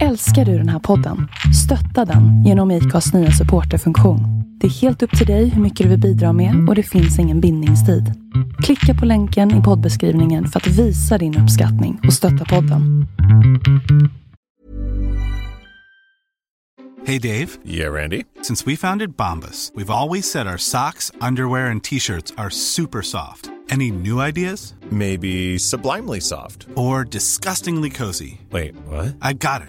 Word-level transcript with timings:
Älskar 0.00 0.44
du 0.44 0.58
den 0.58 0.68
här 0.68 0.78
podden? 0.78 1.28
Stötta 1.64 2.04
den 2.12 2.44
genom 2.44 2.70
IKAs 2.70 3.12
nya 3.14 3.30
supporterfunktion. 3.30 4.20
Det 4.60 4.66
är 4.66 4.70
helt 4.70 5.02
upp 5.02 5.18
till 5.18 5.26
dig 5.26 5.48
hur 5.48 5.62
mycket 5.62 5.84
du 5.84 5.90
vill 5.90 6.00
bidra 6.00 6.32
med 6.32 6.68
och 6.68 6.74
det 6.74 6.82
finns 6.82 7.18
ingen 7.18 7.40
bindningstid. 7.40 8.12
Klicka 8.62 8.94
på 9.00 9.06
länken 9.06 9.50
i 9.60 9.62
poddbeskrivningen 9.62 10.48
för 10.48 10.60
att 10.60 10.66
visa 10.66 11.18
din 11.18 11.38
uppskattning 11.38 12.00
och 12.06 12.12
stötta 12.14 12.44
podden. 12.44 13.06
Hey 17.06 17.18
Dave, 17.18 17.48
Yeah, 17.64 17.92
Randy. 17.94 18.22
since 18.42 18.64
we 18.70 18.76
founded 18.76 19.10
Bombus, 19.16 19.72
we've 19.74 19.90
always 19.90 20.30
said 20.30 20.46
our 20.46 20.56
socks, 20.56 21.10
underwear, 21.20 21.70
and 21.70 21.82
t-shirts 21.84 22.32
are 22.36 22.50
super 22.50 23.02
soft. 23.02 23.50
Any 23.70 23.90
new 23.90 24.20
ideas? 24.28 24.74
Maybe 24.90 25.58
sublimely 25.58 26.20
soft. 26.20 26.66
Or 26.76 27.04
disgustingly 27.04 27.90
cozy? 27.90 28.40
Wait, 28.52 28.74
what? 28.86 29.14
I 29.22 29.32
got 29.32 29.62
it. 29.62 29.68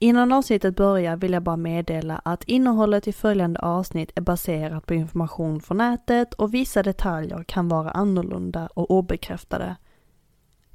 Innan 0.00 0.32
avsnittet 0.32 0.76
börjar 0.76 1.16
vill 1.16 1.32
jag 1.32 1.42
bara 1.42 1.56
meddela 1.56 2.20
att 2.24 2.44
innehållet 2.44 3.08
i 3.08 3.12
följande 3.12 3.60
avsnitt 3.60 4.10
är 4.14 4.20
baserat 4.20 4.86
på 4.86 4.94
information 4.94 5.60
från 5.60 5.76
nätet 5.76 6.34
och 6.34 6.54
vissa 6.54 6.82
detaljer 6.82 7.44
kan 7.44 7.68
vara 7.68 7.90
annorlunda 7.90 8.68
och 8.74 8.90
obekräftade. 8.90 9.76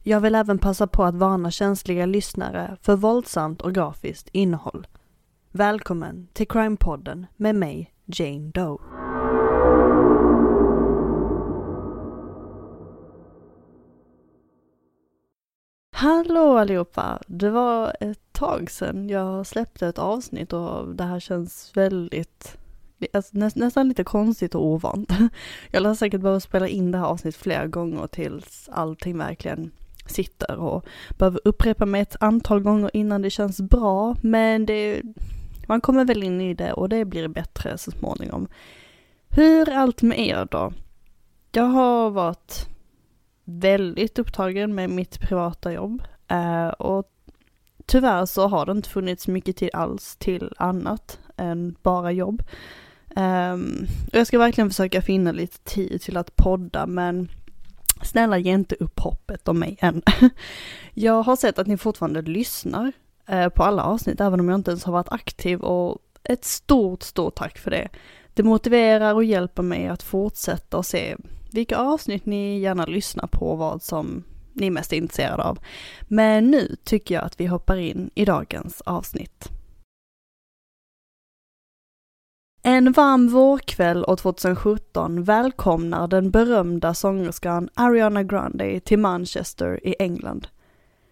Jag 0.04 0.20
vill 0.20 0.36
även 0.36 0.60
passa 0.60 0.88
på 0.88 1.04
att 1.04 1.16
varna 1.16 1.52
känsliga 1.52 2.06
lyssnare 2.06 2.78
för 2.82 2.96
våldsamt 2.96 3.62
och 3.62 3.74
grafiskt 3.74 4.30
innehåll. 4.32 4.88
Välkommen 5.52 6.28
till 6.34 6.48
Crime-podden 6.48 7.26
med 7.36 7.56
mig, 7.56 7.94
Jane 8.06 8.52
Doe. 8.54 8.78
Hallå 16.04 16.58
allihopa! 16.58 17.20
Det 17.28 17.50
var 17.50 17.96
ett 18.00 18.34
tag 18.34 18.72
sedan 18.72 19.10
jag 19.10 19.48
släppte 19.48 19.88
ett 19.88 20.00
avsnitt 20.00 20.54
och 20.54 20.96
det 20.96 21.04
här 21.04 21.20
känns 21.20 21.72
väldigt, 21.78 22.58
alltså, 23.14 23.38
nä, 23.38 23.52
nästan 23.56 23.88
lite 23.88 24.04
konstigt 24.04 24.56
och 24.56 24.66
ovant. 24.66 25.12
Jag 25.72 25.84
lär 25.84 25.94
säkert 25.94 26.22
behöva 26.22 26.40
spela 26.40 26.68
in 26.68 26.92
det 26.92 26.98
här 26.98 27.06
avsnittet 27.06 27.42
flera 27.42 27.68
gånger 27.68 28.08
tills 28.08 28.70
allting 28.72 29.18
verkligen 29.18 29.72
sitter 30.06 30.58
och 30.58 30.86
behöver 31.18 31.40
upprepa 31.44 31.86
mig 31.86 32.02
ett 32.02 32.16
antal 32.20 32.60
gånger 32.60 32.92
innan 32.94 33.22
det 33.22 33.30
känns 33.30 33.62
bra, 33.62 34.16
men 34.22 34.66
det, 34.66 35.02
man 35.68 35.82
kommer 35.82 36.06
väl 36.06 36.24
in 36.24 36.42
i 36.42 36.54
det 36.54 36.74
och 36.74 36.90
det 36.90 37.06
blir 37.06 37.28
bättre 37.28 37.78
så 37.78 37.92
småningom. 37.92 38.48
Hur 39.30 39.70
är 39.70 39.78
allt 39.78 40.02
med 40.02 40.20
er 40.20 40.48
då? 40.52 40.74
Jag 41.52 41.64
har 41.64 42.10
varit 42.10 42.73
väldigt 43.44 44.20
upptagen 44.20 44.76
med 44.76 44.90
mitt 44.90 45.20
privata 45.20 45.74
jobb 45.74 46.04
eh, 46.28 46.68
och 46.68 47.10
tyvärr 47.86 48.26
så 48.26 48.48
har 48.48 48.66
det 48.66 48.72
inte 48.72 48.90
funnits 48.90 49.28
mycket 49.28 49.58
tid 49.58 49.70
alls 49.74 50.16
till 50.16 50.54
annat 50.58 51.20
än 51.38 51.76
bara 51.82 52.12
jobb. 52.12 52.44
Ehm, 53.16 53.88
och 54.08 54.18
jag 54.18 54.28
ska 54.28 54.40
verkligen 54.40 54.70
försöka 54.70 55.02
finna 55.02 55.32
lite 55.32 55.60
tid 55.60 56.02
till 56.02 56.18
att 56.18 56.36
podda 56.36 56.86
men 56.86 57.30
snälla 58.04 58.38
ge 58.38 58.52
inte 58.52 58.76
upp 58.76 59.00
hoppet 59.00 59.48
om 59.48 59.60
mig 59.60 59.78
än. 59.80 60.02
jag 60.94 61.24
har 61.24 61.36
sett 61.36 61.60
att 61.60 61.68
ni 61.68 61.78
fortfarande 61.78 62.22
lyssnar 62.22 62.92
eh, 63.28 63.50
på 63.50 63.64
alla 63.64 63.84
avsnitt 63.84 64.22
även 64.22 64.40
om 64.40 64.50
jag 64.50 64.60
inte 64.60 64.72
ens 64.72 64.84
har 64.84 64.94
varit 64.94 65.12
aktiv 65.12 65.60
och 65.60 65.98
ett 66.24 66.46
stort, 66.46 67.04
stort 67.04 67.36
tack 67.36 67.58
för 67.58 67.72
det. 67.72 67.90
Det 68.34 68.44
motiverar 68.44 69.14
och 69.14 69.24
hjälper 69.24 69.64
mig 69.64 69.88
att 69.88 70.04
fortsätta 70.04 70.78
och 70.78 70.86
se 70.86 71.16
vilka 71.54 71.78
avsnitt 71.78 72.26
ni 72.26 72.60
gärna 72.60 72.86
lyssnar 72.86 73.28
på 73.28 73.52
och 73.52 73.58
vad 73.58 73.82
som 73.82 74.24
ni 74.54 74.68
är 74.68 74.72
mest 74.72 74.94
intresserade 74.94 75.44
av. 75.44 75.60
Men 76.02 76.52
nu 76.52 76.76
tycker 76.84 77.16
jag 77.16 77.24
att 77.24 77.40
vi 77.40 77.46
hoppar 77.46 77.78
in 77.78 78.10
i 78.16 78.26
dagens 78.26 78.82
avsnitt. 78.82 79.50
En 82.66 82.92
varm 82.92 83.28
vårkväll 83.28 84.06
år 84.08 84.16
2017 84.16 85.24
välkomnar 85.24 86.08
den 86.08 86.32
berömda 86.32 86.94
sångerskan 86.94 87.70
Ariana 87.74 88.24
Grande 88.24 88.80
till 88.80 89.00
Manchester 89.00 89.88
i 89.88 89.96
England. 90.00 90.48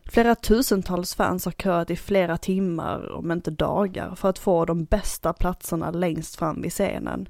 Flera 0.06 0.36
tusentals 0.36 1.16
fans 1.16 1.46
har 1.46 1.52
köat 1.52 1.90
i 1.90 1.96
flera 1.96 2.38
timmar, 2.38 3.12
om 3.12 3.32
inte 3.32 3.52
dagar, 3.52 4.16
för 4.16 4.30
att 4.30 4.40
få 4.40 4.66
de 4.66 4.84
bästa 4.86 5.34
platserna 5.34 5.92
längst 5.92 6.36
fram 6.36 6.62
vid 6.62 6.72
scenen. 6.72 7.30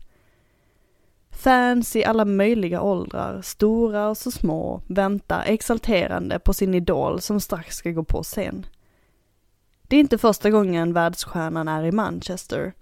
Fans 1.31 1.96
i 1.96 2.06
alla 2.06 2.25
möjliga 2.25 2.81
åldrar, 2.81 3.42
stora 3.42 4.09
och 4.09 4.18
så 4.18 4.31
små, 4.31 4.81
väntar 4.88 5.44
exalterande 5.46 6.40
på 6.40 6.53
sin 6.53 6.74
idol 6.74 7.22
som 7.22 7.40
strax 7.40 7.75
ska 7.75 7.92
gå 7.92 8.03
på 8.03 8.24
scen. 8.24 8.66
Det 9.81 9.96
är 9.96 10.00
inte 10.00 10.18
första 10.18 10.50
gången 10.50 10.94
världsstjärnan 10.94 11.68
är 11.68 11.84
i 11.84 11.92
Manchester. 11.92 12.74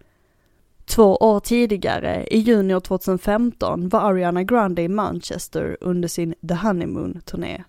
Två 0.85 1.15
år 1.15 1.39
tidigare, 1.39 2.27
i 2.31 2.37
juni 2.37 2.81
2015, 2.81 3.89
var 3.89 3.99
Ariana 3.99 4.43
Grande 4.43 4.81
i 4.81 4.87
Manchester 4.87 5.77
under 5.81 6.07
sin 6.07 6.35
The 6.47 6.53
Honeymoon-turné. 6.53 7.63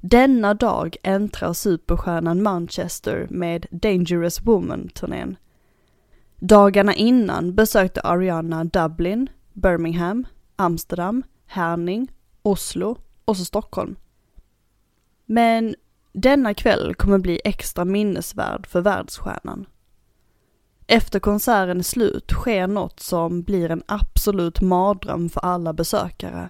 Denna 0.00 0.54
dag 0.54 0.96
äntrar 1.02 1.52
superstjärnan 1.52 2.42
Manchester 2.42 3.26
med 3.30 3.66
Dangerous 3.70 4.40
Woman-turnén. 4.42 5.36
Dagarna 6.36 6.94
innan 6.94 7.54
besökte 7.54 8.00
Ariana 8.00 8.64
Dublin, 8.64 9.28
Birmingham, 9.60 10.26
Amsterdam, 10.56 11.22
Herning, 11.46 12.12
Oslo 12.42 12.96
och 13.24 13.36
så 13.36 13.44
Stockholm. 13.44 13.96
Men 15.26 15.74
denna 16.12 16.54
kväll 16.54 16.94
kommer 16.94 17.18
bli 17.18 17.40
extra 17.44 17.84
minnesvärd 17.84 18.66
för 18.66 18.80
världsstjärnan. 18.80 19.66
Efter 20.86 21.20
konserten 21.20 21.78
är 21.78 21.82
slut 21.82 22.30
sker 22.30 22.66
något 22.66 23.00
som 23.00 23.42
blir 23.42 23.70
en 23.70 23.82
absolut 23.86 24.60
mardröm 24.60 25.28
för 25.28 25.40
alla 25.40 25.72
besökare. 25.72 26.48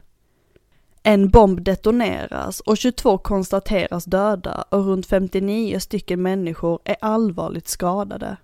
En 1.02 1.30
bomb 1.30 1.62
detoneras 1.62 2.60
och 2.60 2.76
22 2.76 3.18
konstateras 3.18 4.04
döda 4.04 4.64
och 4.68 4.84
runt 4.84 5.06
59 5.06 5.78
stycken 5.78 6.22
människor 6.22 6.80
är 6.84 6.96
allvarligt 7.00 7.68
skadade. 7.68 8.36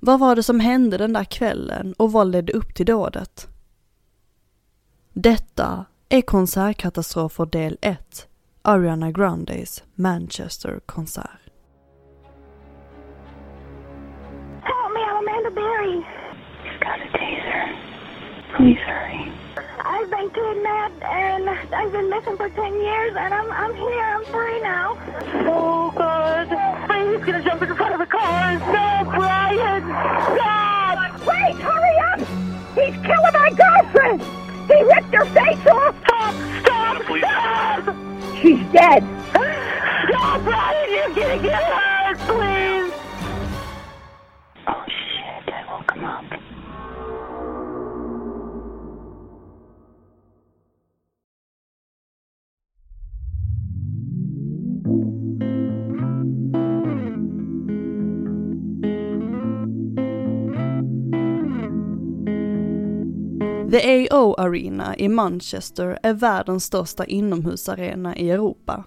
Vad 0.00 0.20
var 0.20 0.36
det 0.36 0.42
som 0.42 0.60
hände 0.60 0.96
den 0.96 1.12
där 1.12 1.24
kvällen 1.24 1.92
och 1.92 2.12
vad 2.12 2.26
ledde 2.26 2.52
upp 2.52 2.74
till 2.74 2.86
dådet? 2.86 3.48
Detta 5.12 5.84
är 6.08 6.22
Konsertkatastrofer 6.22 7.46
del 7.46 7.78
1, 7.80 8.26
Ariana 8.62 9.10
Grandes 9.10 9.84
Manchester-konsert. 9.94 11.40
Help 14.62 14.92
me, 14.94 15.00
I'm 15.00 15.16
Amanda 15.18 15.50
Berry. 15.50 16.04
He's 16.64 16.78
got 16.80 17.00
a 17.00 17.08
taser. 17.18 17.76
Please 18.56 18.80
hurry. 18.86 19.32
I've 19.78 20.10
been 20.10 20.30
kidnapped 20.30 21.02
and 21.02 21.48
I've 21.72 21.92
been 21.92 22.10
missing 22.10 22.36
for 22.36 22.48
10 22.50 22.74
years 22.74 23.16
and 23.16 23.34
I'm, 23.34 23.50
I'm 23.52 23.74
here. 23.74 24.04
I'm 24.14 24.24
free 24.24 24.60
now. 24.62 24.98
Oh, 25.48 25.90
God. 25.96 26.48
I'm 26.90 27.12
just 27.12 27.24
to 27.26 27.42
jump 27.42 27.62
in 27.62 27.68
front 27.74 27.80
of 27.80 27.85
the 28.06 28.16
car. 28.16 28.58
Stop, 28.58 29.06
Brian. 29.14 29.82
Stop. 30.36 31.26
Wait, 31.26 31.56
hurry 31.56 31.96
up. 32.12 32.20
He's 32.74 32.96
killing 33.04 33.32
my 33.32 33.50
girlfriend. 33.50 34.22
He 34.68 34.82
ripped 34.82 35.14
her 35.14 35.24
face 35.26 35.66
off. 35.66 35.94
Stop, 36.04 36.34
stop, 36.60 37.02
stop. 37.18 37.96
She's 38.40 38.60
dead. 38.72 39.02
No, 40.12 40.40
Brian, 40.44 40.90
you're 40.90 41.14
going 41.14 41.42
to 41.42 41.48
get 41.48 41.62
hurt, 41.62 42.18
please. 42.18 42.75
Mm. 63.66 63.70
The 63.70 64.08
AO 64.10 64.34
Arena 64.34 64.96
i 64.96 65.08
Manchester 65.08 65.98
är 66.02 66.14
världens 66.14 66.64
största 66.64 67.04
inomhusarena 67.04 68.16
i 68.16 68.30
Europa. 68.30 68.84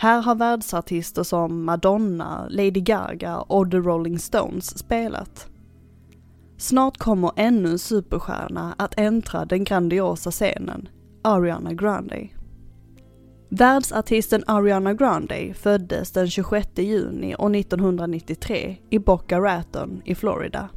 Här 0.00 0.22
har 0.22 0.34
världsartister 0.34 1.22
som 1.22 1.64
Madonna, 1.64 2.46
Lady 2.50 2.80
Gaga 2.80 3.38
och 3.38 3.70
The 3.70 3.76
Rolling 3.76 4.18
Stones 4.18 4.78
spelat. 4.78 5.48
Snart 6.56 6.98
kommer 6.98 7.32
ännu 7.36 7.70
en 7.70 7.78
superstjärna 7.78 8.74
att 8.78 8.94
äntra 8.96 9.44
den 9.44 9.64
grandiosa 9.64 10.30
scenen, 10.30 10.88
Ariana 11.22 11.72
Grande. 11.72 12.28
Världsartisten 13.50 14.44
Ariana 14.46 14.94
Grande 14.94 15.54
föddes 15.54 16.12
den 16.12 16.30
26 16.30 16.68
juni 16.76 17.36
år 17.36 17.56
1993 17.56 18.76
i 18.90 18.98
Boca 18.98 19.40
Raton 19.40 20.02
i 20.04 20.14
Florida. 20.14 20.68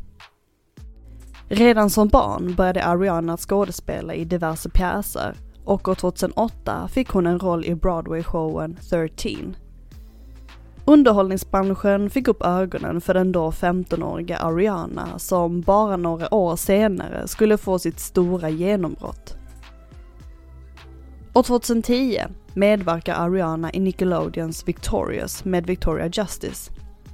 Redan 1.54 1.90
som 1.90 2.08
barn 2.08 2.56
började 2.56 2.86
Ariana 2.86 3.38
skådespela 3.38 4.14
i 4.14 4.26
diverse 4.26 4.70
pjäser 4.70 5.36
och 5.66 5.88
år 5.88 5.96
2008 5.96 6.88
fick 6.88 7.10
hon 7.10 7.28
en 7.28 7.40
roll 7.40 7.66
i 7.66 7.76
Broadway-showen 7.76 8.78
13. 8.90 9.56
Underhållningsbranschen 10.86 12.10
fick 12.10 12.28
upp 12.28 12.42
ögonen 12.46 13.02
för 13.02 13.14
den 13.14 13.32
då 13.32 13.52
15-åriga 13.52 14.38
Ariana 14.38 15.20
som 15.20 15.62
bara 15.62 15.98
några 15.98 16.34
år 16.34 16.56
senare 16.56 17.28
skulle 17.28 17.58
få 17.58 17.80
sitt 17.80 18.00
stora 18.00 18.50
genombrott. 18.50 19.38
År 21.34 21.44
2010 21.44 22.18
medverkar 22.54 23.16
Ariana 23.16 23.72
i 23.74 23.80
Nickelodeons 23.80 24.68
Victorious 24.68 25.46
med 25.46 25.66
Victoria 25.66 26.08
Justice. 26.14 26.72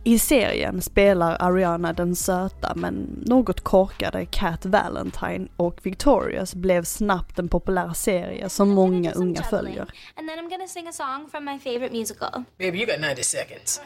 I 0.07 0.19
serien 0.19 0.81
spelar 0.81 1.37
Ariana 1.39 1.93
den 1.93 2.15
söta 2.15 2.73
men 2.75 3.23
något 3.25 3.61
korkade 3.63 4.25
Cat 4.25 4.65
Valentine 4.65 5.47
och 5.57 5.79
Victorious 5.83 6.55
blev 6.55 6.83
snabbt 6.83 7.39
en 7.39 7.49
populär 7.49 7.93
serie 7.93 8.49
som 8.49 8.69
många 8.69 9.11
unga 9.11 9.43
följer. 9.43 9.87
And 10.15 10.29
then 10.29 10.39
I'm 10.39 10.49
gonna 10.49 10.67
sing 10.67 10.87
a 10.87 10.91
song 10.91 11.29
from 11.31 11.45
my 11.45 11.59
favorite 11.59 11.91
musical. 11.91 12.43
Baby, 12.57 12.77
you 12.77 12.85
got 12.85 12.99
90 12.99 13.23
seconds. 13.23 13.81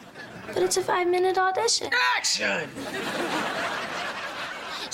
But 0.54 0.62
it's 0.62 0.80
a 0.80 0.82
five 0.82 1.10
minute 1.10 1.40
audition. 1.40 1.90
Action! 2.18 2.68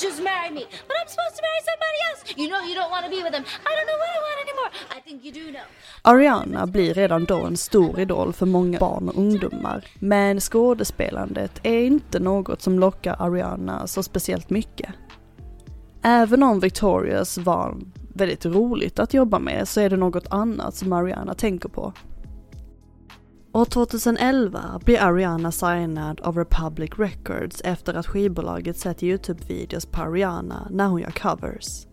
Just 0.07 0.23
marry 0.23 0.51
me. 0.51 0.65
But 0.89 0.97
I'm 1.01 1.09
supposed 1.15 1.37
to 1.39 1.43
marry 1.49 1.63
somebody 1.71 1.99
else. 2.09 2.21
You 2.41 2.47
know 2.51 2.61
you 2.69 2.75
don't 2.81 2.91
want 2.95 3.05
to 3.07 3.11
be 3.11 3.21
with 3.27 3.35
him. 3.39 3.45
I 3.69 3.71
don't 3.77 3.89
know 3.91 3.99
what 4.03 4.11
I 4.17 4.21
want 4.27 4.39
anymore. 4.47 4.71
I 4.97 5.01
think 5.05 5.25
you 5.25 5.33
do 5.33 5.53
know. 5.53 5.67
Ariana 6.03 6.67
blir 6.67 6.95
redan 6.95 7.25
då 7.25 7.37
en 7.45 7.57
stor 7.57 8.01
idol 8.01 8.33
för 8.33 8.47
många 8.47 8.79
barn 8.79 9.09
och 9.09 9.19
ungdomar. 9.19 9.85
Men 9.99 10.41
skådespelandet 10.41 11.61
är 11.63 11.83
inte 11.83 12.19
något 12.19 12.63
som 12.63 12.79
lockar 12.79 13.17
Ariana 13.19 13.87
så 13.87 14.03
speciellt 14.03 14.51
mycket. 14.51 14.91
Även 16.03 16.43
om 16.43 16.61
Victorious 16.61 17.39
var 17.39 17.77
väldigt 18.15 18.47
roligt 18.47 18.99
att 18.99 19.15
jobba 19.15 19.39
med 19.39 19.69
så 19.69 19.81
är 19.81 19.91
det 19.91 19.97
något 19.97 20.27
annat 20.31 20.75
som 20.75 20.93
Ariana 20.93 21.35
tänker 21.35 21.69
på. 21.69 21.93
År 23.59 23.65
2011 23.65 24.81
blir 24.85 25.01
Ariana 25.01 25.53
signad 25.53 26.21
av 26.21 26.39
Republic 26.39 26.91
Records 26.97 27.61
efter 27.65 27.95
att 27.95 28.07
skivbolaget 28.07 28.79
sett 28.79 29.03
YouTube-videos 29.03 29.87
på 29.87 30.03
Ariana 30.03 30.69
när 30.71 30.87
hon 30.87 31.01
gör 31.01 31.11
covers. 31.11 31.87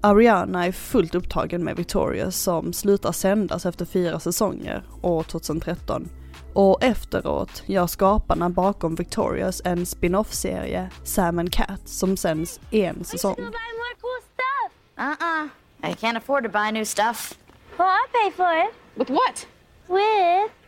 Ariana 0.00 0.66
är 0.66 0.72
fullt 0.72 1.14
upptagen 1.14 1.64
med 1.64 1.76
Victoria 1.76 2.30
som 2.30 2.72
slutar 2.72 3.12
sändas 3.12 3.66
efter 3.66 3.84
fyra 3.84 4.20
säsonger 4.20 4.84
år 5.02 5.22
2013 5.22 6.08
och 6.52 6.84
efteråt 6.84 7.62
gör 7.66 7.86
skaparna 7.86 8.50
bakom 8.50 8.94
Victorious 8.94 9.62
en 9.64 9.86
spin-off-serie, 9.86 10.90
Sam 11.04 11.38
and 11.38 11.52
Cat, 11.52 11.88
som 11.88 12.16
sänds 12.16 12.60
en 12.70 13.04
säsong. 13.04 13.34
Go 13.34 13.42
buy 13.42 13.50
more 13.52 13.96
cool 14.00 14.22
stuff. 14.22 14.72
Uh-uh. 14.96 15.48
I 15.90 15.94
can't 15.94 16.16
afford 16.16 16.44
to 16.44 16.50
buy 16.50 16.70
new 16.72 16.84
stuff. 16.84 17.34
Well, 17.78 17.88
I'll 17.88 18.22
pay 18.22 18.30
for 18.36 18.64
it. 18.64 18.74
With 18.94 19.10
what? 19.10 19.46
With 19.88 20.61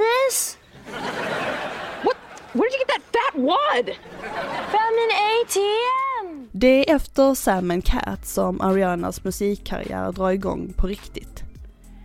this 0.00 0.58
What? 2.04 2.16
Where 2.52 2.70
did 2.70 2.80
you 2.80 2.86
get 2.86 2.88
that 2.88 3.02
fat 3.12 3.40
wad? 3.40 3.86
Found 4.72 4.96
an 5.04 5.12
ATM. 5.30 6.48
Det 6.52 6.90
är 6.90 6.96
efter 6.96 7.34
Sam 7.34 7.70
and 7.70 7.84
Cat 7.84 8.26
som 8.26 8.60
Arianas 8.60 9.24
musikkarriär 9.24 10.12
drar 10.12 10.30
igång 10.30 10.72
på 10.76 10.86
riktigt. 10.86 11.44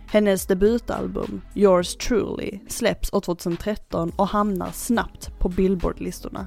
Hennes 0.08 0.46
debutalbum, 0.46 1.40
Yours 1.54 1.96
Truly, 1.96 2.60
släpps 2.68 3.12
år 3.12 3.20
2013 3.20 4.12
och 4.16 4.28
hamnar 4.28 4.70
snabbt 4.72 5.38
på 5.38 5.48
Billboard-listorna. 5.48 6.46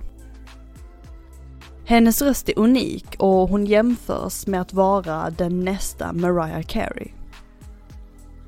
Hennes 1.85 2.21
röst 2.21 2.49
är 2.49 2.59
unik 2.59 3.15
och 3.19 3.49
hon 3.49 3.65
jämförs 3.65 4.47
med 4.47 4.61
att 4.61 4.73
vara 4.73 5.29
den 5.29 5.59
nästa 5.59 6.13
Mariah 6.13 6.61
Carey. 6.61 7.18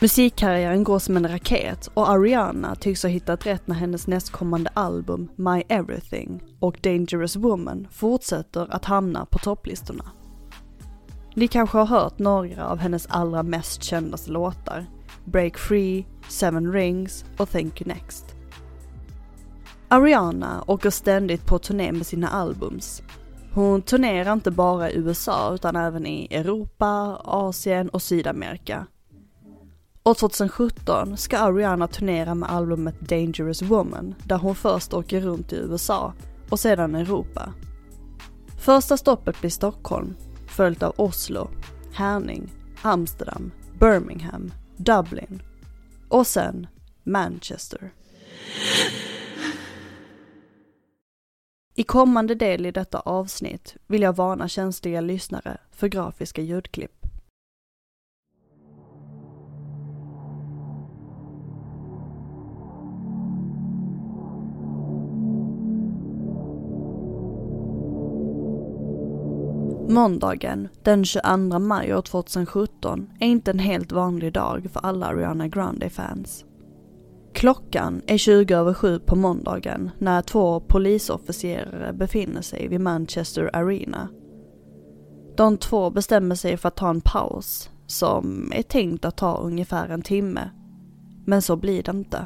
Musikkarriären 0.02 0.84
går 0.84 1.00
som 1.00 1.18
en 1.18 1.28
raket 1.28 1.90
och 1.94 2.10
Ariana 2.10 2.76
tycks 2.76 3.04
ha 3.04 3.10
hittat 3.10 3.46
rätt 3.46 3.68
när 3.68 3.76
hennes 3.76 4.08
nästkommande 4.08 4.70
album 4.74 5.30
My 5.36 5.64
Everything 5.70 6.44
och 6.60 6.78
Dangerous 6.82 7.36
Woman 7.36 7.88
fortsätter 7.92 8.74
att 8.74 8.86
hamna 8.86 9.26
på 9.26 9.40
topplistorna. 9.40 10.12
Ni 11.36 11.48
kanske 11.48 11.78
har 11.78 11.86
hört 11.86 12.20
några 12.20 12.68
av 12.68 12.78
hennes 12.78 13.08
allra 13.08 13.44
mest 13.44 13.84
kända 13.84 14.18
låtar. 14.28 14.86
Break 15.26 15.58
Free, 15.58 16.06
Seven 16.30 16.74
Rings 16.74 17.26
och 17.38 17.50
Thank 17.50 17.82
You 17.82 17.88
Next. 17.88 18.36
Ariana 19.88 20.64
åker 20.68 20.90
ständigt 20.90 21.46
på 21.46 21.60
turné 21.60 21.92
med 21.92 22.06
sina 22.06 22.28
albums. 22.28 23.04
Hon 23.54 23.82
turnerar 23.82 24.34
inte 24.34 24.52
bara 24.52 24.92
i 24.92 24.98
USA 24.98 25.54
utan 25.54 25.76
även 25.76 26.06
i 26.06 26.28
Europa, 26.32 27.22
Asien 27.24 27.90
och 27.90 28.02
Sydamerika. 28.02 28.88
År 30.04 30.14
2017 30.14 31.18
ska 31.18 31.38
Ariana 31.38 31.88
turnera 31.88 32.36
med 32.36 32.52
albumet 32.52 33.00
Dangerous 33.00 33.62
Woman 33.62 34.16
där 34.24 34.38
hon 34.38 34.56
först 34.56 34.94
åker 34.94 35.22
runt 35.22 35.54
i 35.54 35.56
USA 35.56 36.14
och 36.50 36.60
sedan 36.60 36.96
Europa. 36.96 37.54
Första 38.60 38.98
stoppet 38.98 39.40
blir 39.40 39.50
Stockholm, 39.50 40.16
följt 40.48 40.84
av 40.84 40.94
Oslo, 40.98 41.50
Herning, 41.94 42.54
Amsterdam, 42.82 43.52
Birmingham, 43.80 44.52
Dublin 44.78 45.42
och 46.10 46.28
sen 46.28 46.68
Manchester. 47.04 47.94
I 51.76 51.84
kommande 51.84 52.36
del 52.36 52.66
i 52.66 52.72
detta 52.72 53.00
avsnitt 53.00 53.76
vill 53.88 54.02
jag 54.02 54.16
varna 54.16 54.48
känsliga 54.48 55.02
lyssnare 55.02 55.58
för 55.72 55.88
grafiska 55.88 56.42
ljudklipp. 56.42 57.01
Måndagen 69.92 70.68
den 70.84 71.06
22 71.06 71.60
maj 71.60 71.96
år 71.96 72.02
2017 72.02 73.10
är 73.20 73.28
inte 73.28 73.52
en 73.52 73.60
helt 73.60 73.92
vanlig 73.92 74.34
dag 74.34 74.68
för 74.74 74.80
alla 74.80 75.06
Ariana 75.06 75.48
Grande-fans. 75.48 76.46
Klockan 77.34 78.02
är 78.08 78.18
20 78.18 78.56
över 78.56 78.74
7 78.74 79.00
på 79.00 79.16
måndagen 79.16 79.92
när 79.98 80.22
två 80.22 80.60
polisofficerare 80.60 81.94
befinner 81.94 82.42
sig 82.42 82.68
vid 82.68 82.82
Manchester 82.82 83.50
Arena. 83.54 84.08
De 85.38 85.58
två 85.58 85.90
bestämmer 85.90 86.36
sig 86.36 86.58
för 86.58 86.68
att 86.68 86.76
ta 86.76 86.90
en 86.90 87.02
paus 87.02 87.70
som 87.88 88.52
är 88.56 88.64
tänkt 88.64 89.06
att 89.06 89.18
ta 89.18 89.38
ungefär 89.38 89.90
en 89.90 90.02
timme. 90.02 90.50
Men 91.26 91.42
så 91.42 91.56
blir 91.56 91.84
det 91.84 91.92
inte. 91.92 92.26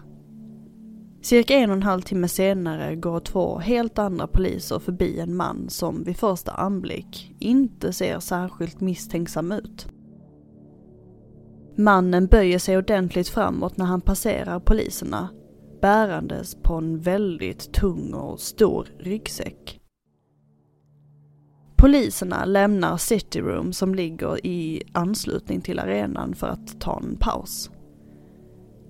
Cirka 1.26 1.54
en 1.54 1.70
och 1.70 1.76
en 1.76 1.84
halv 1.84 2.02
timme 2.02 2.28
senare 2.28 2.96
går 2.96 3.20
två 3.20 3.58
helt 3.58 4.00
andra 4.00 4.28
poliser 4.28 4.80
förbi 4.80 5.20
en 5.20 5.36
man 5.36 5.70
som 5.70 6.04
vid 6.04 6.18
första 6.18 6.52
anblick 6.52 7.36
inte 7.40 7.94
ser 7.94 8.20
särskilt 8.20 8.82
misstänksam 8.82 9.52
ut. 9.52 9.88
Mannen 11.78 12.28
böjer 12.28 12.60
sig 12.60 12.78
ordentligt 12.78 13.30
framåt 13.30 13.78
när 13.78 13.86
han 13.86 14.02
passerar 14.02 14.60
poliserna, 14.60 15.30
bärandes 15.82 16.56
på 16.56 16.74
en 16.74 17.00
väldigt 17.00 17.74
tung 17.74 18.14
och 18.14 18.40
stor 18.40 18.88
ryggsäck. 19.00 19.80
Poliserna 21.76 22.46
lämnar 22.46 22.98
City 22.98 23.42
Room 23.42 23.74
som 23.74 23.96
ligger 23.96 24.46
i 24.46 24.84
anslutning 24.94 25.62
till 25.62 25.80
arenan 25.80 26.36
för 26.36 26.48
att 26.48 26.82
ta 26.82 27.00
en 27.00 27.18
paus. 27.20 27.70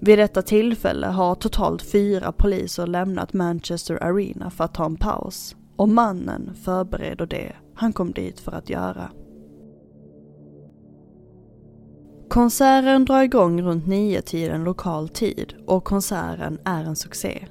Vid 0.06 0.20
detta 0.20 0.42
tillfälle 0.42 1.08
har 1.08 1.36
totalt 1.36 1.82
fyra 1.82 2.32
poliser 2.32 2.88
lämnat 2.88 3.34
Manchester 3.34 4.04
Arena 4.04 4.50
för 4.50 4.64
att 4.64 4.74
ta 4.74 4.86
en 4.86 4.98
paus 4.98 5.56
och 5.76 5.90
mannen 5.90 6.54
förbereder 6.64 7.26
det 7.26 7.56
han 7.76 7.94
kom 7.94 8.12
dit 8.12 8.40
för 8.40 8.52
att 8.52 8.70
göra. 8.70 9.12
Konserten 12.30 13.06
drar 13.06 13.24
igång 13.24 13.62
runt 13.62 13.88
nio 13.88 14.22
tiden 14.22 14.64
lokal 14.64 15.10
tid 15.10 15.54
och 15.68 15.84
konserten 15.84 16.60
är 16.66 16.84
en 16.84 16.96
succé. 16.96 17.48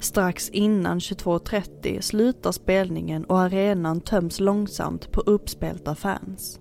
Strax 0.00 0.48
innan 0.48 0.98
22.30 0.98 2.00
slutar 2.00 2.52
spelningen 2.52 3.24
och 3.24 3.40
arenan 3.40 4.00
töms 4.00 4.40
långsamt 4.40 5.12
på 5.12 5.20
uppspelta 5.20 5.94
fans. 5.94 6.60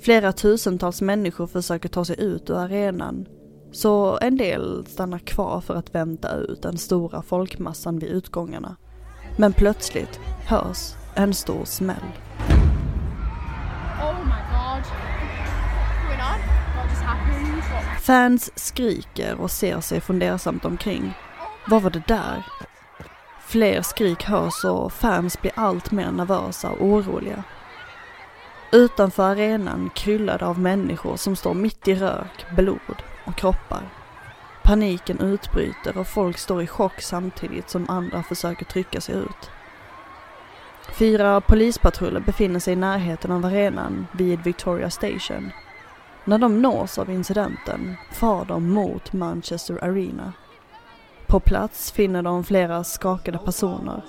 Flera 0.00 0.32
tusentals 0.32 1.02
människor 1.02 1.46
försöker 1.46 1.88
ta 1.88 2.04
sig 2.04 2.20
ut 2.20 2.50
ur 2.50 2.56
arenan, 2.56 3.26
så 3.72 4.18
en 4.20 4.36
del 4.36 4.86
stannar 4.86 5.18
kvar 5.18 5.60
för 5.60 5.74
att 5.74 5.94
vänta 5.94 6.36
ut 6.36 6.62
den 6.62 6.78
stora 6.78 7.22
folkmassan 7.22 7.98
vid 7.98 8.10
utgångarna. 8.10 8.76
Men 9.38 9.52
plötsligt 9.52 10.20
hörs 10.46 10.94
en 11.14 11.34
stor 11.34 11.64
smäll. 11.64 11.96
Oh 14.02 14.24
my 14.24 14.40
god. 14.50 14.84
What 16.76 17.20
just? 17.98 18.04
Fans 18.06 18.50
skriker 18.56 19.40
och 19.40 19.50
ser 19.50 19.80
sig 19.80 20.00
fundersamt 20.00 20.64
omkring. 20.64 21.12
Vad 21.68 21.82
var 21.82 21.90
det 21.90 22.02
där? 22.08 22.46
Fler 23.40 23.82
skrik 23.82 24.24
hörs 24.24 24.64
och 24.64 24.92
fans 24.92 25.40
blir 25.40 25.52
allt 25.54 25.90
mer 25.92 26.10
nervösa 26.10 26.70
och 26.70 26.86
oroliga. 26.86 27.44
Utanför 28.72 29.22
arenan 29.22 29.90
kryllar 29.94 30.38
det 30.38 30.46
av 30.46 30.58
människor 30.58 31.16
som 31.16 31.36
står 31.36 31.54
mitt 31.54 31.88
i 31.88 31.94
rök, 31.94 32.46
blod 32.56 33.02
och 33.26 33.36
kroppar. 33.36 33.82
Paniken 34.64 35.20
utbryter 35.20 35.98
och 35.98 36.06
folk 36.06 36.38
står 36.38 36.62
i 36.62 36.66
chock 36.66 37.00
samtidigt 37.00 37.70
som 37.70 37.90
andra 37.90 38.22
försöker 38.22 38.64
trycka 38.64 39.00
sig 39.00 39.14
ut. 39.14 39.50
Fyra 40.98 41.40
polispatruller 41.40 42.20
befinner 42.20 42.60
sig 42.60 42.72
i 42.72 42.76
närheten 42.76 43.32
av 43.32 43.44
arenan 43.44 44.06
vid 44.12 44.40
Victoria 44.40 44.90
Station. 44.90 45.50
När 46.24 46.38
de 46.38 46.62
nås 46.62 46.98
av 46.98 47.10
incidenten 47.10 47.96
far 48.12 48.44
de 48.44 48.70
mot 48.70 49.12
Manchester 49.12 49.84
Arena. 49.84 50.32
På 51.26 51.40
plats 51.40 51.92
finner 51.92 52.22
de 52.22 52.44
flera 52.44 52.84
skakade 52.84 53.38
personer, 53.38 54.02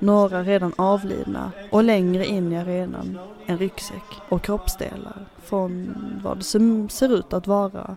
några 0.00 0.42
redan 0.42 0.72
avlidna 0.76 1.52
och 1.70 1.84
längre 1.84 2.26
in 2.26 2.52
i 2.52 2.58
arenan 2.58 3.18
en 3.46 3.58
ryggsäck 3.58 4.04
och 4.28 4.42
kroppsdelar 4.42 5.26
från 5.44 5.94
vad 6.24 6.44
som 6.44 6.88
ser 6.88 7.14
ut 7.18 7.32
att 7.32 7.46
vara 7.46 7.96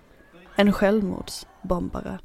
en 0.55 0.73
självmordsbombare. 0.73 2.19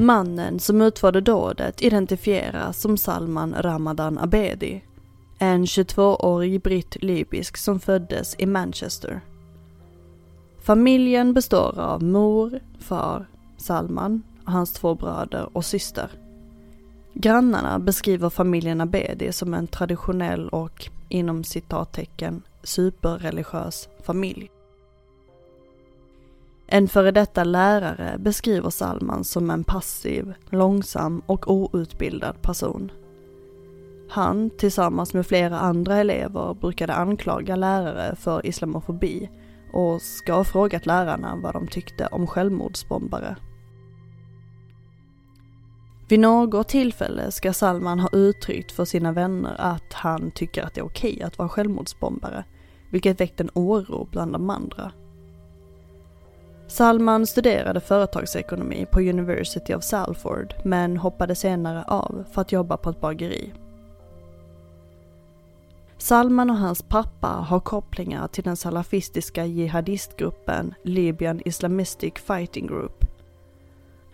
Mannen 0.00 0.60
som 0.60 0.82
utförde 0.82 1.20
dådet 1.20 1.82
identifieras 1.82 2.80
som 2.80 2.96
Salman 2.96 3.54
Ramadan 3.58 4.18
Abedi. 4.18 4.84
En 5.38 5.64
22-årig 5.64 6.62
britt-libysk 6.62 7.56
som 7.56 7.80
föddes 7.80 8.34
i 8.38 8.46
Manchester. 8.46 9.20
Familjen 10.58 11.34
består 11.34 11.78
av 11.78 12.02
mor, 12.02 12.60
far, 12.78 13.26
Salman, 13.56 14.22
hans 14.44 14.72
två 14.72 14.94
bröder 14.94 15.56
och 15.56 15.64
syster. 15.64 16.10
Grannarna 17.14 17.78
beskriver 17.78 18.30
familjen 18.30 18.80
Abedi 18.80 19.32
som 19.32 19.54
en 19.54 19.66
traditionell 19.66 20.48
och, 20.48 20.88
inom 21.08 21.44
citattecken, 21.44 22.42
superreligiös 22.62 23.88
familj. 24.02 24.50
En 26.70 26.88
före 26.88 27.10
detta 27.10 27.44
lärare 27.44 28.16
beskriver 28.18 28.70
Salman 28.70 29.24
som 29.24 29.50
en 29.50 29.64
passiv, 29.64 30.34
långsam 30.50 31.22
och 31.26 31.50
outbildad 31.50 32.42
person. 32.42 32.92
Han, 34.10 34.50
tillsammans 34.50 35.14
med 35.14 35.26
flera 35.26 35.58
andra 35.58 35.96
elever, 35.96 36.54
brukade 36.54 36.94
anklaga 36.94 37.56
lärare 37.56 38.16
för 38.16 38.46
islamofobi 38.46 39.30
och 39.72 40.02
ska 40.02 40.32
ha 40.32 40.44
frågat 40.44 40.86
lärarna 40.86 41.36
vad 41.42 41.52
de 41.54 41.68
tyckte 41.68 42.06
om 42.06 42.26
självmordsbombare. 42.26 43.36
Vid 46.08 46.20
något 46.20 46.68
tillfälle 46.68 47.30
ska 47.30 47.52
Salman 47.52 48.00
ha 48.00 48.08
uttryckt 48.12 48.72
för 48.72 48.84
sina 48.84 49.12
vänner 49.12 49.56
att 49.58 49.92
han 49.92 50.30
tycker 50.30 50.62
att 50.62 50.74
det 50.74 50.80
är 50.80 50.86
okej 50.86 51.22
att 51.22 51.38
vara 51.38 51.48
självmordsbombare, 51.48 52.44
vilket 52.90 53.20
väckt 53.20 53.40
en 53.40 53.50
oro 53.54 54.08
bland 54.10 54.32
de 54.32 54.50
andra. 54.50 54.92
Salman 56.68 57.26
studerade 57.26 57.80
företagsekonomi 57.80 58.86
på 58.90 59.00
University 59.00 59.74
of 59.74 59.84
Salford 59.84 60.54
men 60.62 60.96
hoppade 60.96 61.34
senare 61.34 61.84
av 61.84 62.24
för 62.32 62.40
att 62.40 62.52
jobba 62.52 62.76
på 62.76 62.90
ett 62.90 63.00
bageri. 63.00 63.52
Salman 65.98 66.50
och 66.50 66.56
hans 66.56 66.82
pappa 66.82 67.26
har 67.26 67.60
kopplingar 67.60 68.28
till 68.28 68.44
den 68.44 68.56
salafistiska 68.56 69.44
jihadistgruppen 69.44 70.74
Libyan 70.84 71.40
Islamistic 71.44 72.14
Fighting 72.14 72.66
Group. 72.66 73.04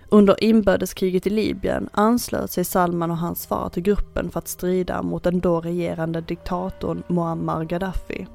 Under 0.08 0.44
inbördeskriget 0.44 1.26
i 1.26 1.30
Libyen 1.30 1.88
anslöt 1.92 2.50
sig 2.50 2.64
Salman 2.64 3.11
och 3.11 3.18
hans 3.18 3.46
far 3.46 3.68
till 3.68 3.82
gruppen 3.82 4.30
för 4.30 4.38
att 4.38 4.49
strida 4.49 5.02
mot 5.02 5.23
den 5.23 5.40
då 5.40 5.61
regerande 5.61 6.20
diktatorn 6.20 7.02
Muammar 7.06 7.64
Gaddafi. 7.64 8.26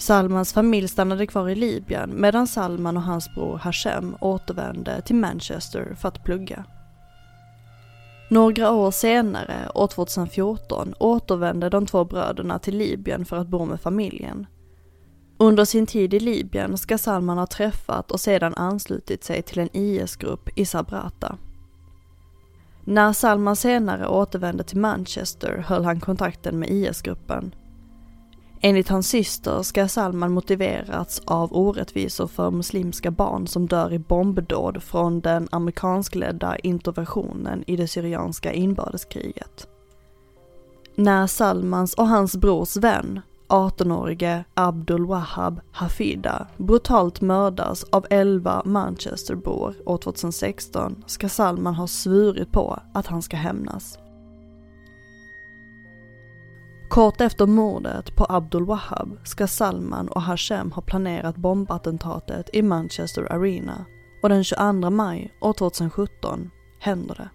Salmans 0.00 0.52
familj 0.52 0.88
stannade 0.88 1.26
kvar 1.26 1.48
i 1.48 1.54
Libyen 1.54 2.20
medan 2.20 2.46
Salman 2.46 2.96
och 2.96 3.02
hans 3.02 3.34
bror 3.34 3.58
Hashem 3.58 4.16
återvände 4.20 5.00
till 5.02 5.16
Manchester 5.16 5.96
för 6.00 6.08
att 6.08 6.24
plugga. 6.24 6.64
Några 8.30 8.70
år 8.70 8.90
senare, 8.90 9.70
år 9.74 9.86
2014, 9.86 10.94
återvände 10.98 11.68
de 11.68 11.86
två 11.86 12.04
bröderna 12.04 12.58
till 12.58 12.76
Libyen 12.76 13.24
för 13.24 13.36
att 13.36 13.48
bo 13.48 13.64
med 13.64 13.80
familjen. 13.80 14.46
Under 15.38 15.64
sin 15.64 15.86
tid 15.86 16.14
i 16.14 16.20
Libyen 16.20 16.78
ska 16.78 16.98
Salman 16.98 17.38
ha 17.38 17.46
träffat 17.46 18.10
och 18.10 18.20
sedan 18.20 18.54
anslutit 18.54 19.24
sig 19.24 19.42
till 19.42 19.58
en 19.58 19.76
IS-grupp 19.76 20.48
i 20.58 20.66
Sabrata. 20.66 21.36
När 22.84 23.12
Salman 23.12 23.56
senare 23.56 24.08
återvände 24.08 24.64
till 24.64 24.78
Manchester 24.78 25.64
höll 25.66 25.84
han 25.84 26.00
kontakten 26.00 26.58
med 26.58 26.70
IS-gruppen 26.70 27.54
Enligt 28.62 28.88
hans 28.88 29.08
syster 29.08 29.62
ska 29.62 29.88
Salman 29.88 30.32
motiverats 30.32 31.22
av 31.24 31.56
orättvisor 31.56 32.26
för 32.26 32.50
muslimska 32.50 33.10
barn 33.10 33.46
som 33.46 33.66
dör 33.66 33.92
i 33.92 33.98
bombdåd 33.98 34.82
från 34.82 35.20
den 35.20 35.48
amerikanskledda 35.52 36.56
interventionen 36.56 37.64
i 37.66 37.76
det 37.76 37.88
syrianska 37.88 38.52
inbördeskriget. 38.52 39.66
När 40.94 41.26
Salmans 41.26 41.94
och 41.94 42.08
hans 42.08 42.36
brors 42.36 42.76
vän, 42.76 43.20
18-årige 43.48 44.44
Abdul 44.54 45.06
Wahab 45.06 45.60
Hafida, 45.72 46.46
brutalt 46.56 47.20
mördas 47.20 47.84
av 47.84 48.06
11 48.10 48.62
Manchesterbor 48.64 49.74
år 49.86 49.98
2016 49.98 51.04
ska 51.06 51.28
Salman 51.28 51.74
ha 51.74 51.86
svurit 51.86 52.52
på 52.52 52.78
att 52.94 53.06
han 53.06 53.22
ska 53.22 53.36
hämnas. 53.36 53.98
Kort 56.90 57.20
efter 57.20 57.46
mordet 57.46 58.16
på 58.16 58.26
Abdul 58.28 58.66
Wahab 58.66 59.18
ska 59.24 59.46
Salman 59.46 60.08
och 60.08 60.22
Hashem 60.22 60.72
ha 60.72 60.82
planerat 60.82 61.36
bombattentatet 61.36 62.50
i 62.52 62.62
Manchester 62.62 63.32
Arena 63.32 63.84
och 64.22 64.28
den 64.28 64.44
22 64.44 64.90
maj 64.90 65.34
år 65.40 65.52
2017 65.52 66.50
händer 66.80 67.14
det. 67.14 67.30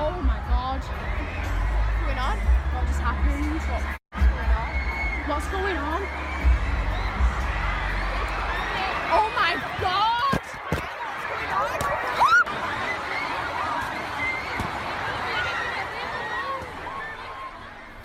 Oh 0.00 0.16
my 0.22 0.38
god. 0.50 0.80
What's 0.82 2.02
going 2.04 2.18
on? 2.18 2.36
What 2.74 2.88
just 2.88 3.00
happened? 3.00 3.60
What's 5.28 5.50
going 5.52 5.76
on? 5.76 6.02
Oh 9.12 9.28
my 9.40 9.54
god! 9.80 10.09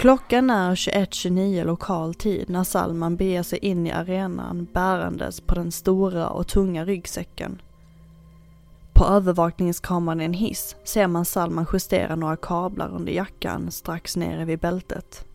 Klockan 0.06 0.50
är 0.50 0.76
21.29 0.76 1.64
lokal 1.64 2.14
tid 2.14 2.50
när 2.50 2.64
Salman 2.64 3.16
beger 3.16 3.44
sig 3.44 3.60
in 3.60 3.88
i 3.88 3.92
arenan 3.92 4.68
bärandes 4.74 5.42
på 5.42 5.56
den 5.56 5.72
stora 5.72 6.30
och 6.30 6.48
tunga 6.48 6.86
ryggsäcken. 6.86 7.62
På 8.94 9.06
övervakningskameran 9.06 10.22
i 10.22 10.26
en 10.26 10.34
hiss 10.34 10.76
ser 10.84 11.08
man 11.08 11.26
Salman 11.26 11.66
justera 11.74 12.16
några 12.16 12.38
kablar 12.38 12.96
under 12.96 13.14
jackan 13.14 13.72
strax 13.72 14.16
nere 14.16 14.46
vid 14.46 14.60
bältet. 14.60 15.26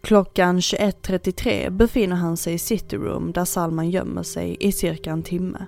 Klockan 0.00 0.60
21.33 0.60 1.70
befinner 1.70 2.16
han 2.16 2.36
sig 2.36 2.54
i 2.54 2.58
Cityroom 2.58 3.32
där 3.32 3.44
Salman 3.44 3.90
gömmer 3.90 4.22
sig 4.22 4.56
i 4.60 4.72
cirka 4.72 5.10
en 5.10 5.22
timme. 5.22 5.66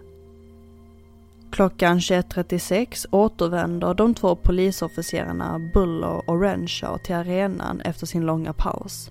Klockan 1.53 1.99
21.36 1.99 3.07
återvänder 3.11 3.95
de 3.95 4.15
två 4.15 4.37
polisofficerarna 4.37 5.71
Buller 5.75 6.31
och 6.31 6.41
Renshaw 6.41 7.05
till 7.05 7.15
arenan 7.15 7.81
efter 7.81 8.07
sin 8.07 8.27
långa 8.27 8.53
paus. 8.53 9.11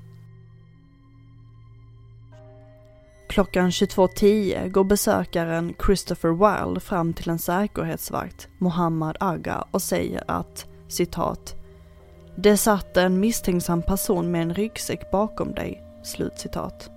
Klockan 3.29 3.69
22.10 3.69 4.69
går 4.69 4.83
besökaren 4.83 5.73
Christopher 5.85 6.29
Wilde 6.29 6.79
fram 6.79 7.13
till 7.13 7.29
en 7.29 7.39
säkerhetsvakt, 7.39 8.47
Mohammad 8.57 9.17
Agha, 9.19 9.67
och 9.71 9.81
säger 9.81 10.23
att 10.27 10.65
citat 10.87 11.55
det 12.35 12.57
satt 12.57 12.97
en 12.97 13.19
misstänksam 13.19 13.81
person 13.81 14.31
med 14.31 14.41
en 14.41 14.53
ryggsäck 14.53 15.11
bakom 15.11 15.53
dig. 15.53 15.83
Slutcitat. 16.03 16.89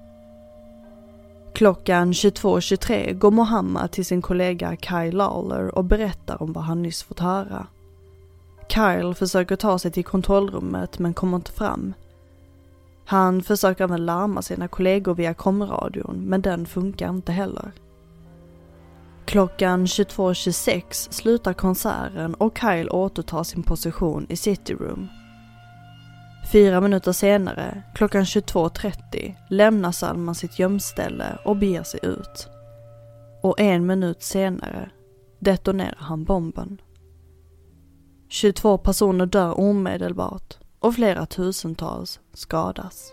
Klockan 1.55 2.13
22.23 2.13 3.13
går 3.13 3.31
Mohammed 3.31 3.91
till 3.91 4.05
sin 4.05 4.23
kollega 4.23 4.77
Kyle 4.77 5.17
Lawler 5.17 5.75
och 5.75 5.85
berättar 5.85 6.43
om 6.43 6.53
vad 6.53 6.65
han 6.65 6.83
nyss 6.83 7.03
fått 7.03 7.21
höra. 7.21 7.67
Kyle 8.69 9.15
försöker 9.15 9.57
ta 9.57 9.79
sig 9.79 9.91
till 9.91 10.05
kontrollrummet 10.05 10.99
men 10.99 11.15
kommer 11.15 11.37
inte 11.37 11.53
fram. 11.53 11.95
Han 13.05 13.43
försöker 13.43 13.85
även 13.85 14.07
larma 14.07 14.43
sina 14.43 14.69
kollegor 14.69 15.15
via 15.15 15.35
komradion 15.35 16.25
men 16.25 16.43
den 16.43 16.67
funkar 16.67 17.11
inte 17.11 17.33
heller. 17.33 17.73
Klockan 19.25 19.87
22.26 19.87 21.13
slutar 21.13 21.53
konserten 21.53 22.35
och 22.35 22.59
Kyle 22.59 22.89
återtar 22.91 23.43
sin 23.43 23.63
position 23.63 24.27
i 24.29 24.37
City 24.37 24.75
Room. 24.75 25.09
Fyra 26.55 26.81
minuter 26.81 27.13
senare, 27.13 27.83
klockan 27.95 28.25
22.30, 28.25 29.35
lämnar 29.51 29.93
Salman 29.93 30.35
sitt 30.35 30.59
gömställe 30.59 31.39
och 31.45 31.57
beger 31.57 31.83
sig 31.83 32.01
ut. 32.03 32.49
Och 33.43 33.61
en 33.61 33.87
minut 33.87 34.23
senare 34.23 34.91
detonerar 35.39 35.99
han 35.99 36.25
bomben. 36.25 36.81
22 38.29 38.79
personer 38.79 39.27
dör 39.27 39.61
omedelbart 39.61 40.59
och 40.79 40.95
flera 40.95 41.27
tusentals 41.27 42.21
skadas. 42.35 43.13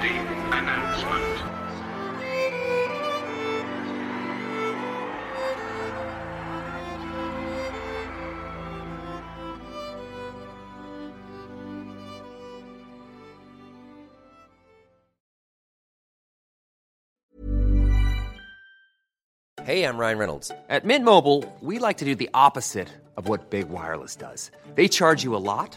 Safety 0.00 0.18
announcement. 0.52 1.42
Hey, 19.64 19.82
I'm 19.82 19.98
Ryan 19.98 20.18
Reynolds. 20.18 20.52
At 20.68 20.84
Mint 20.84 21.04
Mobile, 21.04 21.44
we 21.60 21.80
like 21.80 21.96
to 21.98 22.04
do 22.04 22.14
the 22.14 22.30
opposite 22.32 22.86
of 23.16 23.28
what 23.28 23.50
Big 23.50 23.68
Wireless 23.68 24.14
does. 24.14 24.52
They 24.76 24.86
charge 24.86 25.24
you 25.24 25.34
a 25.34 25.42
lot, 25.42 25.76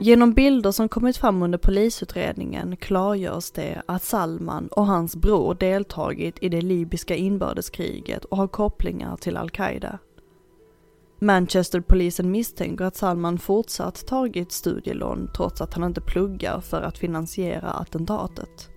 Mm. 0.00 0.06
Genom 0.06 0.32
bilder 0.32 0.70
som 0.70 0.88
kommit 0.88 1.16
fram 1.16 1.42
under 1.42 1.58
polisutredningen 1.58 2.76
klargörs 2.76 3.50
det 3.50 3.82
att 3.86 4.02
Salman 4.02 4.68
och 4.68 4.86
hans 4.86 5.16
bror 5.16 5.54
deltagit 5.54 6.38
i 6.40 6.48
det 6.48 6.60
libyska 6.60 7.16
inbördeskriget 7.16 8.24
och 8.24 8.36
har 8.36 8.48
kopplingar 8.48 9.16
till 9.16 9.36
al-Qaida. 9.36 9.98
Manchesterpolisen 11.18 12.30
misstänker 12.30 12.84
att 12.84 12.96
Salman 12.96 13.38
fortsatt 13.38 14.06
tagit 14.06 14.52
studielån 14.52 15.30
trots 15.36 15.60
att 15.60 15.74
han 15.74 15.84
inte 15.84 16.00
pluggar 16.00 16.60
för 16.60 16.82
att 16.82 16.98
finansiera 16.98 17.70
attentatet. 17.70 18.70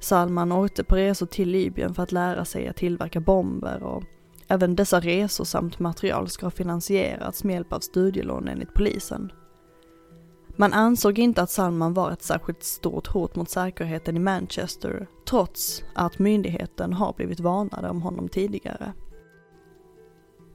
Salman 0.00 0.52
åkte 0.52 0.84
på 0.84 0.96
resor 0.96 1.26
till 1.26 1.48
Libyen 1.50 1.94
för 1.94 2.02
att 2.02 2.12
lära 2.12 2.44
sig 2.44 2.68
att 2.68 2.76
tillverka 2.76 3.20
bomber 3.20 3.82
och 3.82 4.04
även 4.48 4.76
dessa 4.76 5.00
resor 5.00 5.44
samt 5.44 5.78
material 5.78 6.28
ska 6.28 6.46
ha 6.46 6.50
finansierats 6.50 7.44
med 7.44 7.54
hjälp 7.54 7.72
av 7.72 7.80
studielån 7.80 8.48
enligt 8.48 8.74
polisen. 8.74 9.32
Man 10.56 10.72
ansåg 10.72 11.18
inte 11.18 11.42
att 11.42 11.50
Salman 11.50 11.94
var 11.94 12.10
ett 12.10 12.22
särskilt 12.22 12.64
stort 12.64 13.06
hot 13.06 13.36
mot 13.36 13.50
säkerheten 13.50 14.16
i 14.16 14.20
Manchester, 14.20 15.06
trots 15.28 15.82
att 15.94 16.18
myndigheten 16.18 16.92
har 16.92 17.12
blivit 17.12 17.40
varnade 17.40 17.90
om 17.90 18.02
honom 18.02 18.28
tidigare. 18.28 18.92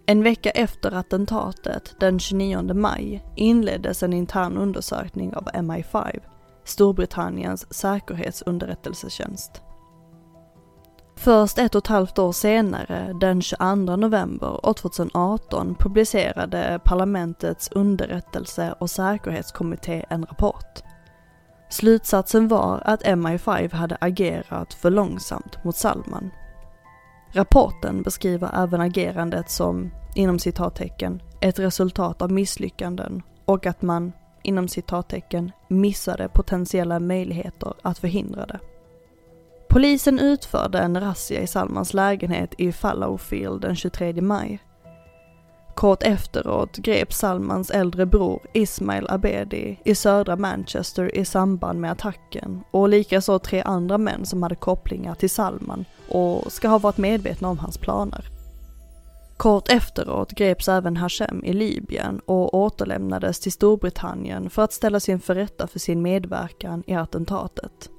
En 0.05 0.23
vecka 0.23 0.49
efter 0.49 0.91
attentatet, 0.91 1.95
den 1.99 2.19
29 2.19 2.73
maj, 2.73 3.25
inleddes 3.35 4.03
en 4.03 4.13
intern 4.13 4.57
undersökning 4.57 5.35
av 5.35 5.43
MI5, 5.43 6.19
Storbritanniens 6.63 7.73
säkerhetsunderrättelsetjänst. 7.73 9.61
Först 11.21 11.57
ett 11.57 11.75
och 11.75 11.83
ett 11.83 11.87
halvt 11.87 12.19
år 12.19 12.31
senare, 12.31 13.13
den 13.19 13.41
22 13.41 13.75
november 13.75 14.65
år 14.65 14.73
2018, 14.73 15.75
publicerade 15.79 16.79
parlamentets 16.83 17.69
underrättelse 17.71 18.75
och 18.79 18.89
säkerhetskommitté 18.89 20.05
en 20.09 20.25
rapport. 20.25 20.79
Slutsatsen 21.69 22.47
var 22.47 22.81
att 22.85 23.03
MI5 23.03 23.73
hade 23.73 23.97
agerat 24.01 24.73
för 24.73 24.89
långsamt 24.89 25.63
mot 25.63 25.75
Salman. 25.75 26.31
Rapporten 27.31 28.03
beskriver 28.03 28.63
även 28.63 28.81
agerandet 28.81 29.49
som, 29.49 29.91
inom 30.15 30.39
citattecken, 30.39 31.21
ett 31.41 31.59
resultat 31.59 32.21
av 32.21 32.31
misslyckanden 32.31 33.21
och 33.45 33.65
att 33.65 33.81
man, 33.81 34.13
inom 34.43 34.67
citattecken, 34.67 35.51
missade 35.67 36.29
potentiella 36.29 36.99
möjligheter 36.99 37.73
att 37.81 37.99
förhindra 37.99 38.45
det. 38.45 38.59
Polisen 39.69 40.19
utförde 40.19 40.79
en 40.79 41.01
razzia 41.01 41.41
i 41.41 41.47
Salmans 41.47 41.93
lägenhet 41.93 42.53
i 42.57 42.71
Fallowfield 42.71 43.61
den 43.61 43.75
23 43.75 44.21
maj. 44.21 44.59
Kort 45.75 46.03
efteråt 46.03 46.77
greps 46.77 47.17
Salmans 47.17 47.71
äldre 47.71 48.05
bror 48.05 48.41
Ismail 48.53 49.07
Abedi 49.09 49.79
i 49.85 49.95
södra 49.95 50.35
Manchester 50.35 51.15
i 51.15 51.25
samband 51.25 51.79
med 51.79 51.91
attacken 51.91 52.63
och 52.71 52.89
likaså 52.89 53.39
tre 53.39 53.61
andra 53.61 53.97
män 53.97 54.25
som 54.25 54.43
hade 54.43 54.55
kopplingar 54.55 55.15
till 55.15 55.29
Salman 55.29 55.85
och 56.09 56.51
ska 56.51 56.67
ha 56.67 56.77
varit 56.77 56.97
medvetna 56.97 57.47
om 57.49 57.59
hans 57.59 57.77
planer. 57.77 58.25
Kort 59.37 59.69
efteråt 59.69 60.31
greps 60.31 60.69
även 60.69 60.97
Hashem 60.97 61.43
i 61.43 61.53
Libyen 61.53 62.21
och 62.25 62.53
återlämnades 62.53 63.39
till 63.39 63.51
Storbritannien 63.51 64.49
för 64.49 64.61
att 64.61 64.73
ställas 64.73 65.09
inför 65.09 65.35
rätta 65.35 65.67
för 65.67 65.79
sin 65.79 66.01
medverkan 66.01 66.83
i 66.87 66.93
attentatet. 66.93 67.89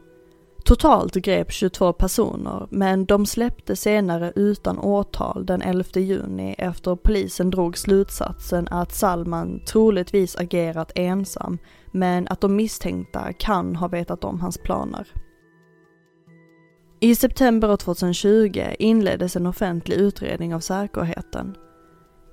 Totalt 0.64 1.14
greps 1.14 1.55
22 1.55 1.92
personer, 1.92 2.66
men 2.70 3.05
de 3.05 3.27
släpptes 3.27 3.81
senare 3.81 4.33
utan 4.37 4.79
åtal 4.79 5.46
den 5.46 5.62
11 5.62 5.85
juni 5.94 6.55
efter 6.59 6.96
polisen 6.96 7.51
drog 7.51 7.79
slutsatsen 7.79 8.68
att 8.70 8.92
Salman 8.92 9.61
troligtvis 9.66 10.37
agerat 10.37 10.92
ensam, 10.94 11.59
men 11.92 12.29
att 12.29 12.40
de 12.40 12.57
misstänkta 12.57 13.33
kan 13.33 13.77
ha 13.77 13.88
vetat 13.88 14.25
om 14.25 14.40
hans 14.40 14.59
planer. 14.59 15.09
I 17.01 17.14
september 17.14 17.77
2020 17.77 18.64
inleddes 18.79 19.37
en 19.37 19.46
offentlig 19.46 19.96
utredning 19.96 20.55
av 20.55 20.61
säkerheten. 20.61 21.57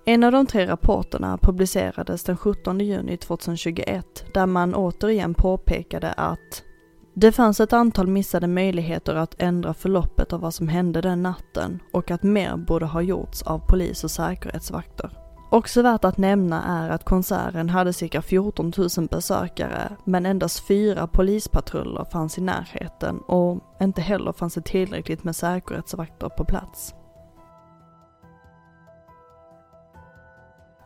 En 0.05 0.23
av 0.23 0.31
de 0.31 0.45
tre 0.45 0.67
rapporterna 0.67 1.37
publicerades 1.37 2.23
den 2.23 2.37
17 2.37 2.79
juni 2.79 3.17
2021 3.17 4.25
där 4.33 4.45
man 4.45 4.75
återigen 4.75 5.33
påpekade 5.33 6.11
att 6.11 6.63
det 7.19 7.31
fanns 7.31 7.59
ett 7.59 7.73
antal 7.73 8.07
missade 8.07 8.47
möjligheter 8.47 9.15
att 9.15 9.35
ändra 9.37 9.73
förloppet 9.73 10.33
av 10.33 10.39
vad 10.41 10.53
som 10.53 10.67
hände 10.67 11.01
den 11.01 11.23
natten 11.23 11.79
och 11.93 12.11
att 12.11 12.23
mer 12.23 12.57
borde 12.57 12.85
ha 12.85 13.01
gjorts 13.01 13.41
av 13.41 13.59
polis 13.59 14.03
och 14.03 14.11
säkerhetsvakter. 14.11 15.09
Också 15.51 15.81
värt 15.81 16.05
att 16.05 16.17
nämna 16.17 16.63
är 16.63 16.89
att 16.89 17.03
konserten 17.03 17.69
hade 17.69 17.93
cirka 17.93 18.21
14 18.21 18.73
000 18.77 19.07
besökare 19.11 19.95
men 20.03 20.25
endast 20.25 20.67
fyra 20.67 21.07
polispatruller 21.07 22.05
fanns 22.11 22.37
i 22.37 22.41
närheten 22.41 23.17
och 23.17 23.59
inte 23.81 24.01
heller 24.01 24.31
fanns 24.31 24.53
det 24.53 24.65
tillräckligt 24.65 25.23
med 25.23 25.35
säkerhetsvakter 25.35 26.29
på 26.29 26.45
plats. 26.45 26.93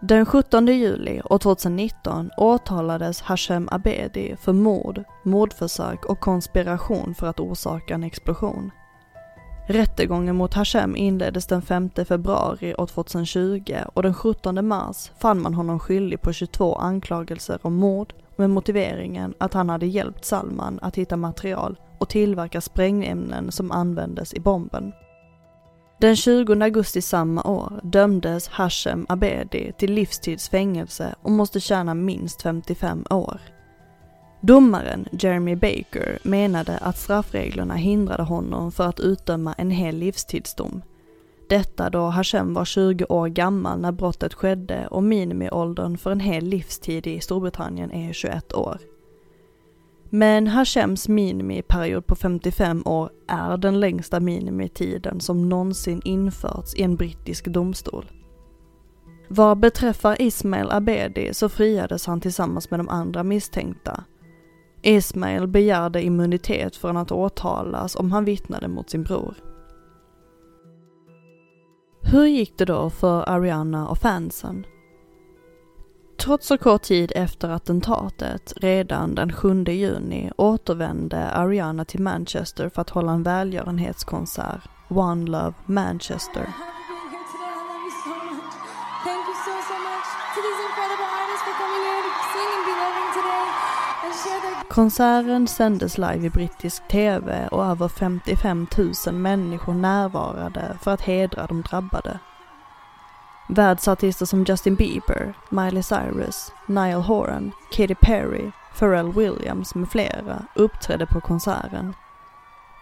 Den 0.04 0.26
17 0.26 0.68
juli 0.68 1.22
år 1.30 1.38
2019 1.38 2.32
åtalades 2.38 3.22
Hashem 3.22 3.68
Abedi 3.72 4.36
för 4.36 4.54
mord, 4.54 5.04
mordförsök 5.24 6.06
och 6.06 6.20
konspiration 6.20 7.16
för 7.16 7.28
att 7.28 7.40
orsaka 7.40 7.94
en 7.94 8.04
explosion. 8.04 8.72
Rättegången 9.68 10.36
mot 10.36 10.54
Hashem 10.54 10.96
inleddes 10.96 11.48
den 11.48 11.62
5 11.62 11.90
februari 12.08 12.76
år 12.76 12.88
2020 12.88 13.76
och 13.94 14.04
den 14.04 14.14
17 14.14 14.68
mars 14.68 15.12
fann 15.20 15.42
man 15.42 15.54
honom 15.54 15.80
skyldig 15.80 16.22
på 16.22 16.34
22 16.34 16.76
anklagelser 16.76 17.60
om 17.62 17.76
mord 17.76 18.14
med 18.36 18.50
motiveringen 18.50 19.34
att 19.38 19.54
han 19.54 19.70
hade 19.70 19.86
hjälpt 19.86 20.26
Salman 20.26 20.80
att 20.82 20.98
hitta 20.98 21.18
material 21.18 21.80
och 21.98 22.10
tillverka 22.10 22.62
sprängämnen 22.62 23.52
som 23.52 23.72
användes 23.72 24.34
i 24.34 24.40
bomben. 24.40 24.94
Den 26.02 26.16
20 26.16 26.64
augusti 26.64 27.02
samma 27.02 27.44
år 27.44 27.80
dömdes 27.84 28.48
Hashem 28.48 29.06
Abedi 29.10 29.72
till 29.78 29.94
livstidsfängelse 29.94 31.16
och 31.22 31.32
måste 31.32 31.60
tjäna 31.60 31.94
minst 31.94 32.42
55 32.42 33.06
år. 33.10 33.42
Domaren 34.42 35.08
Jeremy 35.12 35.56
Baker 35.56 36.20
menade 36.24 36.78
att 36.78 36.98
straffreglerna 36.98 37.76
hindrade 37.76 38.24
honom 38.24 38.72
för 38.72 38.88
att 38.88 39.00
utdöma 39.00 39.54
en 39.54 39.72
hel 39.72 39.96
livstidsdom. 39.96 40.82
Detta 41.50 41.90
då 41.90 42.06
Hashem 42.06 42.54
var 42.54 42.66
20 42.66 43.06
år 43.06 43.28
gammal 43.28 43.80
när 43.80 43.92
brottet 43.92 44.34
skedde 44.34 44.88
och 44.88 45.04
minimiåldern 45.04 45.98
för 45.98 46.12
en 46.12 46.20
hel 46.20 46.46
livstid 46.46 47.08
i 47.08 47.20
Storbritannien 47.20 47.92
är 47.92 48.14
21 48.14 48.54
år. 48.54 48.78
Men 50.14 50.48
Hashems 50.48 51.08
minimiperiod 51.08 52.08
på 52.08 52.16
55 52.16 52.82
år 52.86 53.10
är 53.28 53.58
den 53.58 53.80
längsta 53.80 54.20
minimitiden 54.20 55.20
som 55.20 55.50
någonsin 55.50 56.02
införts 56.06 56.76
i 56.76 56.84
en 56.84 56.96
brittisk 56.96 57.46
domstol. 57.46 58.06
Vad 59.28 59.60
beträffar 59.60 60.22
Ismail 60.22 60.72
Abedi 60.72 61.34
så 61.34 61.50
friades 61.50 62.06
han 62.06 62.22
tillsammans 62.22 62.72
med 62.72 62.80
de 62.80 62.90
andra 62.90 63.24
misstänkta. 63.24 64.04
Ismail 64.82 65.48
begärde 65.48 66.04
immunitet 66.04 66.76
från 66.76 66.98
att 66.98 67.12
åtalas 67.12 67.96
om 67.96 68.12
han 68.12 68.26
vittnade 68.26 68.68
mot 68.68 68.90
sin 68.90 69.04
bror. 69.04 69.36
Hur 72.02 72.26
gick 72.26 72.58
det 72.58 72.66
då 72.66 72.90
för 72.90 73.30
Ariana 73.30 73.88
och 73.88 73.98
fansen? 73.98 74.66
Trots 76.22 76.48
så 76.48 76.58
kort 76.58 76.82
tid 76.82 77.12
efter 77.16 77.50
attentatet, 77.50 78.54
redan 78.56 79.16
den 79.16 79.34
7 79.34 79.64
juni, 79.64 80.32
återvände 80.38 81.32
Ariana 81.32 81.86
till 81.86 82.02
Manchester 82.02 82.70
för 82.70 82.82
att 82.82 82.90
hålla 82.90 83.12
en 83.12 83.24
välgörenhetskonsert, 83.24 84.70
One 84.90 85.26
Love 85.26 85.54
Manchester. 85.66 86.50
Konserten 94.70 95.48
sändes 95.48 95.98
live 95.98 96.26
i 96.26 96.30
brittisk 96.30 96.88
TV 96.88 97.48
och 97.48 97.66
över 97.66 97.88
55 97.88 98.68
000 99.08 99.16
människor 99.16 99.74
närvarade 99.74 100.78
för 100.82 100.92
att 100.92 101.02
hedra 101.02 101.48
de 101.48 101.62
drabbade. 101.62 102.20
Världsartister 103.52 104.26
som 104.26 104.44
Justin 104.44 104.76
Bieber, 104.76 105.34
Miley 105.50 105.84
Cyrus, 105.84 106.52
Niall 106.66 107.02
Horan, 107.02 107.52
Katy 107.72 107.96
Perry, 107.96 108.52
Pharrell 108.80 109.12
Williams 109.12 109.76
med 109.76 109.90
flera 109.90 110.46
uppträdde 110.56 111.06
på 111.06 111.22
konserten. 111.22 111.94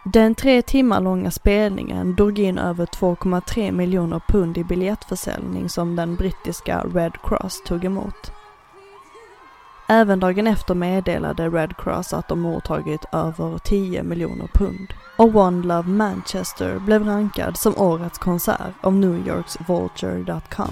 Den 0.05 0.35
tre 0.35 0.61
timmar 0.61 1.01
långa 1.01 1.31
spelningen 1.31 2.15
drog 2.15 2.39
in 2.39 2.57
över 2.57 2.85
2,3 2.85 3.71
miljoner 3.71 4.21
pund 4.27 4.57
i 4.57 4.63
biljettförsäljning 4.63 5.69
som 5.69 5.95
den 5.95 6.15
brittiska 6.15 6.83
Red 6.93 7.13
Cross 7.23 7.63
tog 7.65 7.85
emot. 7.85 8.31
Även 9.91 10.19
dagen 10.19 10.47
efter 10.47 10.75
meddelade 10.75 11.49
Red 11.49 11.77
Cross 11.77 12.13
att 12.13 12.27
de 12.27 12.39
mottagit 12.39 13.05
över 13.11 13.57
10 13.57 14.03
miljoner 14.03 14.47
pund. 14.53 14.93
Och 15.17 15.35
One 15.35 15.67
Love 15.67 15.89
Manchester 15.89 16.79
blev 16.79 17.05
rankad 17.05 17.57
som 17.57 17.77
årets 17.77 18.17
konsert 18.17 18.73
av 18.81 18.93
New 18.93 19.27
Yorks 19.27 19.57
Vulture.com. 19.67 20.69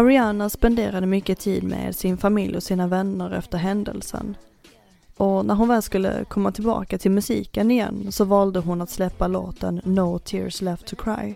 Ariana 0.00 0.48
spenderade 0.48 1.06
mycket 1.06 1.38
tid 1.38 1.64
med 1.64 1.96
sin 1.96 2.18
familj 2.18 2.56
och 2.56 2.62
sina 2.62 2.86
vänner 2.86 3.30
efter 3.30 3.58
händelsen. 3.58 4.36
Och 5.16 5.46
när 5.46 5.54
hon 5.54 5.68
väl 5.68 5.82
skulle 5.82 6.24
komma 6.24 6.52
tillbaka 6.52 6.98
till 6.98 7.10
musiken 7.10 7.70
igen 7.70 8.12
så 8.12 8.24
valde 8.24 8.60
hon 8.60 8.80
att 8.80 8.90
släppa 8.90 9.26
låten 9.26 9.80
No 9.84 10.18
Tears 10.18 10.62
Left 10.62 10.86
To 10.86 10.96
Cry. 10.96 11.34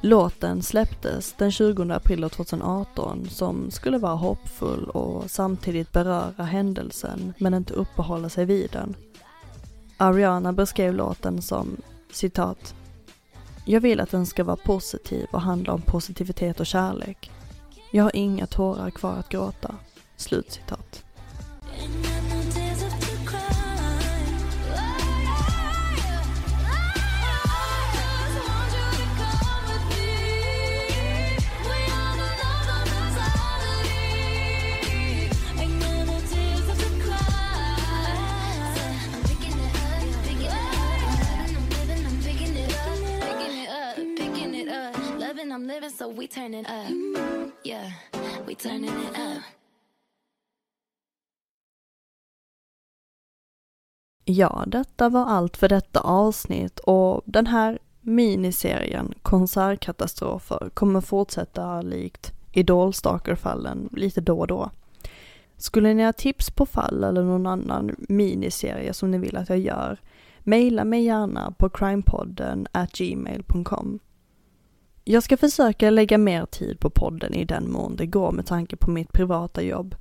Låten 0.00 0.62
släpptes 0.62 1.34
den 1.38 1.50
20 1.50 1.92
april 1.92 2.30
2018 2.30 3.28
som 3.30 3.70
skulle 3.70 3.98
vara 3.98 4.14
hoppfull 4.14 4.84
och 4.84 5.30
samtidigt 5.30 5.92
beröra 5.92 6.44
händelsen 6.44 7.34
men 7.38 7.54
inte 7.54 7.74
uppehålla 7.74 8.28
sig 8.28 8.44
vid 8.44 8.70
den. 8.72 8.96
Ariana 9.96 10.52
beskrev 10.52 10.94
låten 10.94 11.42
som 11.42 11.76
citat 12.12 12.74
jag 13.64 13.80
vill 13.80 14.00
att 14.00 14.10
den 14.10 14.26
ska 14.26 14.44
vara 14.44 14.56
positiv 14.56 15.26
och 15.30 15.40
handla 15.40 15.72
om 15.72 15.82
positivitet 15.82 16.60
och 16.60 16.66
kärlek. 16.66 17.30
Jag 17.90 18.04
har 18.04 18.16
inga 18.16 18.46
tårar 18.46 18.90
kvar 18.90 19.16
att 19.16 19.28
gråta. 19.28 19.74
Slutcitat. 20.16 21.04
I'm 45.58 45.66
living 45.66 45.90
so 45.90 46.08
we 46.08 46.28
turning 46.28 46.66
up. 46.66 47.52
Yeah, 47.64 47.90
we 48.46 48.54
turning 48.54 48.90
it 48.90 49.18
up. 49.18 49.42
Ja, 54.24 54.64
detta 54.66 55.08
var 55.08 55.26
allt 55.26 55.56
för 55.56 55.68
detta 55.68 56.00
avsnitt 56.00 56.78
och 56.78 57.22
den 57.24 57.46
här 57.46 57.78
miniserien 58.00 59.14
konsertkatastrofer 59.22 60.70
kommer 60.74 61.00
fortsätta 61.00 61.82
likt 61.82 62.32
Idolstalker-fallen 62.52 63.88
lite 63.92 64.20
då 64.20 64.38
och 64.38 64.46
då. 64.46 64.70
Skulle 65.56 65.94
ni 65.94 66.04
ha 66.04 66.12
tips 66.12 66.50
på 66.50 66.66
fall 66.66 67.04
eller 67.04 67.22
någon 67.22 67.46
annan 67.46 67.96
miniserie 68.08 68.94
som 68.94 69.10
ni 69.10 69.18
vill 69.18 69.36
att 69.36 69.48
jag 69.48 69.58
gör, 69.58 69.98
mejla 70.40 70.84
mig 70.84 71.04
gärna 71.04 71.54
på 71.58 71.68
crimepodden 71.68 72.66
at 72.72 72.92
gmail.com. 72.92 74.00
Jag 75.10 75.22
ska 75.22 75.36
försöka 75.36 75.90
lägga 75.90 76.18
mer 76.18 76.46
tid 76.46 76.80
på 76.80 76.90
podden 76.90 77.34
i 77.34 77.44
den 77.44 77.72
mån 77.72 77.96
det 77.96 78.06
går 78.06 78.32
med 78.32 78.46
tanke 78.46 78.76
på 78.76 78.90
mitt 78.90 79.12
privata 79.12 79.62
jobb. 79.62 79.94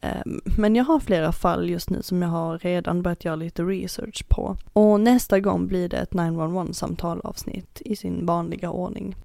Ehm, 0.00 0.40
men 0.44 0.76
jag 0.76 0.84
har 0.84 1.00
flera 1.00 1.32
fall 1.32 1.70
just 1.70 1.90
nu 1.90 2.02
som 2.02 2.22
jag 2.22 2.28
har 2.28 2.58
redan 2.58 3.02
börjat 3.02 3.24
göra 3.24 3.36
lite 3.36 3.62
research 3.62 4.28
på. 4.28 4.56
Och 4.72 5.00
nästa 5.00 5.40
gång 5.40 5.66
blir 5.66 5.88
det 5.88 5.96
ett 5.96 6.14
911 6.14 6.72
samtal 6.72 7.20
avsnitt 7.24 7.82
i 7.84 7.96
sin 7.96 8.26
vanliga 8.26 8.70
ordning. 8.70 9.16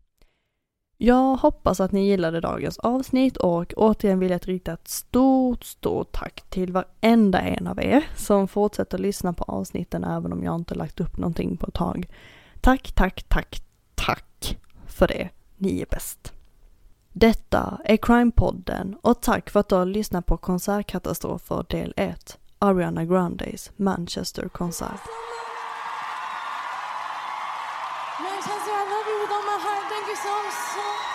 Jag 0.98 1.36
hoppas 1.36 1.80
att 1.80 1.91
ni 1.91 2.08
gillade 2.08 2.41
dagens 2.41 2.78
avsnitt 2.78 3.38
och 3.38 3.74
återigen 3.78 4.19
vill 4.19 4.32
jag 4.32 4.48
rikta 4.48 4.74
ett 4.74 4.88
stort, 4.88 5.63
stort 5.63 6.12
tack 6.12 6.50
till 6.50 6.71
varenda 6.71 7.39
en 7.39 7.67
av 7.67 7.80
er 7.80 8.04
som 8.15 8.48
fortsätter 8.48 8.98
lyssna 8.98 9.34
på 9.34 9.43
avsnitten 9.43 10.04
även 10.04 10.34
om 10.34 10.43
jag 10.43 10.56
inte 10.56 10.76
lagt 10.76 11.00
upp 11.00 11.17
någonting 11.17 11.58
på 11.58 11.67
ett 11.67 11.74
tag. 11.74 12.08
Tack, 12.62 12.91
tack, 12.91 13.24
tack, 13.30 13.62
tack 13.95 14.58
för 14.95 15.08
det. 15.08 15.29
Ni 15.58 15.81
är 15.81 15.86
bäst. 15.86 16.34
Detta 17.13 17.79
är 17.86 17.97
Crime-podden 17.97 18.95
och 19.01 19.21
tack 19.21 19.49
för 19.49 19.60
att 19.60 19.69
du 19.69 19.75
har 19.75 19.86
lyssnat 19.86 20.25
på 20.25 20.38
Konsertkatastrofer 20.38 21.65
del 21.69 21.93
1, 21.97 22.38
Ariana 22.60 23.05
Grandes 23.05 23.71
Manchester-konsert. 23.75 25.01
Manchester, 28.19 28.71
I 28.71 28.86
love 28.93 29.08
you 29.12 29.19
with 29.21 29.34
all 29.36 29.45
my 29.51 29.58
heart. 29.65 29.86
Thank 29.89 30.08
you 30.08 30.15
so, 30.15 30.34
so, 30.75 31.14